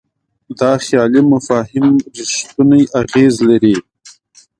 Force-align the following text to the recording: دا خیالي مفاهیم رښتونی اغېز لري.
دا 0.59 0.71
خیالي 0.85 1.21
مفاهیم 1.33 1.87
رښتونی 2.17 2.83
اغېز 3.01 3.33
لري. 3.49 3.75